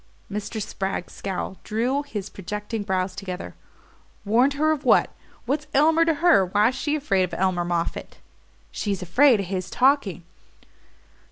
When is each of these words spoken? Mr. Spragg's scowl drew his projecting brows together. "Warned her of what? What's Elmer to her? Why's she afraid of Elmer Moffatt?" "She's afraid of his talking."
Mr. 0.31 0.59
Spragg's 0.59 1.13
scowl 1.13 1.57
drew 1.63 2.01
his 2.01 2.27
projecting 2.27 2.81
brows 2.81 3.15
together. 3.15 3.53
"Warned 4.25 4.53
her 4.53 4.71
of 4.71 4.83
what? 4.83 5.11
What's 5.45 5.67
Elmer 5.75 6.05
to 6.05 6.15
her? 6.15 6.43
Why's 6.43 6.73
she 6.73 6.95
afraid 6.95 7.21
of 7.21 7.35
Elmer 7.35 7.63
Moffatt?" 7.65 8.17
"She's 8.71 9.03
afraid 9.03 9.39
of 9.41 9.45
his 9.45 9.69
talking." 9.69 10.23